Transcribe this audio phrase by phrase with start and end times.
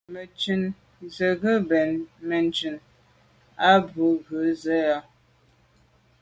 [0.13, 0.61] Mɛ̀ntchìn
[1.13, 1.83] gə̀ rə̌ nə̀ bə́
[2.27, 2.75] mɛ̀ntchìn
[3.69, 5.03] á bû jû zə̄ à rə̂.